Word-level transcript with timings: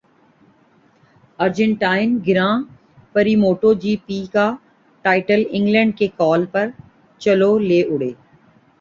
Argentine 1.39 2.17
grand 2.27 2.53
prix 3.13 3.35
moto 3.43 3.73
G 3.83 3.95
P 4.05 4.19
کا 4.33 4.49
title 5.05 5.43
England 5.49 5.97
کے 5.97 6.07
Cal 6.17 6.45
Crutchlow 6.53 7.57
لے 7.59 7.81
اڑے 7.83 8.11